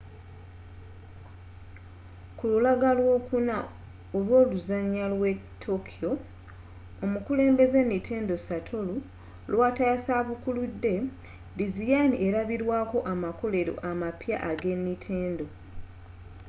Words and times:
kululaga 2.39 2.89
lw'olwokuna 2.97 3.55
olw'oluzanya 4.17 5.05
lw'etokyo 5.13 6.11
omukulembeze 7.03 7.79
nintendo 7.85 8.35
satoru 8.47 8.95
iwata 9.51 9.83
yasabukulude 9.91 10.93
dizayini 11.59 12.15
elabirwaako 12.27 12.97
amakolero 13.13 13.73
amapya 13.89 14.37
eg'e 14.51 14.73
nintendo 14.85 15.45